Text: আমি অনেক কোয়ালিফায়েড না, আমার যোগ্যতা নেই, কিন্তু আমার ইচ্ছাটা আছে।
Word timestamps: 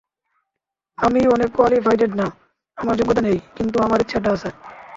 আমি 0.97 1.21
অনেক 1.27 1.49
কোয়ালিফায়েড 1.55 2.11
না, 2.15 2.27
আমার 2.77 2.95
যোগ্যতা 2.97 3.21
নেই, 3.21 3.37
কিন্তু 3.55 3.77
আমার 3.79 4.01
ইচ্ছাটা 4.01 4.29
আছে। 4.31 4.49